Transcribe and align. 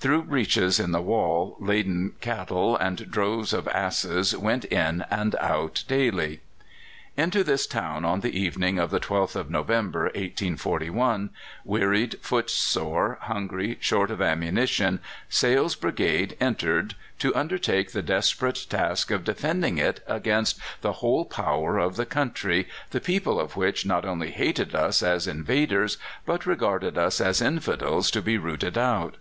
Through 0.00 0.24
breaches 0.24 0.78
in 0.78 0.92
the 0.92 1.00
wall 1.00 1.56
laden 1.58 2.12
cattle 2.20 2.76
and 2.76 3.10
droves 3.10 3.54
of 3.54 3.66
asses 3.68 4.36
went 4.36 4.66
in 4.66 5.02
and 5.10 5.34
out 5.36 5.82
daily. 5.88 6.40
Into 7.16 7.42
this 7.42 7.66
town 7.66 8.04
on 8.04 8.20
the 8.20 8.38
evening 8.38 8.78
of 8.78 8.90
the 8.90 9.00
12th 9.00 9.34
of 9.34 9.50
November, 9.50 10.02
1841, 10.08 11.30
wearied, 11.64 12.16
footsore, 12.20 13.16
hungry, 13.22 13.78
short 13.80 14.10
of 14.10 14.20
ammunition, 14.20 15.00
Sale's 15.30 15.74
brigade 15.74 16.36
entered, 16.38 16.94
to 17.18 17.34
undertake 17.34 17.92
the 17.92 18.02
desperate 18.02 18.66
task 18.68 19.10
of 19.10 19.24
defending 19.24 19.78
it 19.78 20.04
against 20.06 20.58
the 20.82 20.94
whole 21.00 21.24
power 21.24 21.78
of 21.78 21.96
the 21.96 22.04
country, 22.04 22.68
the 22.90 23.00
people 23.00 23.40
of 23.40 23.56
which 23.56 23.86
not 23.86 24.04
only 24.04 24.32
hated 24.32 24.74
us 24.74 25.02
as 25.02 25.26
invaders, 25.26 25.96
but 26.26 26.44
regarded 26.44 26.98
us 26.98 27.22
as 27.22 27.40
infidels 27.40 28.10
to 28.10 28.20
be 28.20 28.36
rooted 28.36 28.76
out. 28.76 29.16